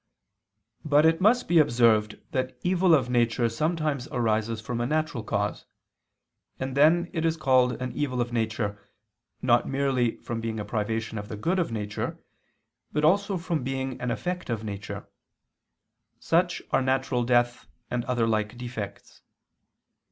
But 0.83 1.05
it 1.05 1.21
must 1.21 1.47
be 1.47 1.59
observed 1.59 2.19
that 2.31 2.57
evil 2.63 2.95
of 2.95 3.07
nature 3.07 3.47
sometimes 3.49 4.07
arises 4.07 4.59
from 4.59 4.81
a 4.81 4.87
natural 4.87 5.23
cause; 5.23 5.65
and 6.59 6.75
then 6.75 7.11
it 7.13 7.23
is 7.23 7.37
called 7.37 7.79
evil 7.79 8.19
of 8.19 8.33
nature, 8.33 8.79
not 9.43 9.67
merely 9.69 10.15
from 10.17 10.41
being 10.41 10.59
a 10.59 10.65
privation 10.65 11.19
of 11.19 11.27
the 11.27 11.37
good 11.37 11.59
of 11.59 11.71
nature, 11.71 12.17
but 12.91 13.05
also 13.05 13.37
from 13.37 13.61
being 13.63 14.01
an 14.01 14.09
effect 14.09 14.49
of 14.49 14.63
nature; 14.63 15.07
such 16.19 16.63
are 16.71 16.81
natural 16.81 17.23
death 17.23 17.67
and 17.91 18.03
other 18.05 18.25
like 18.25 18.57
defects. 18.57 19.21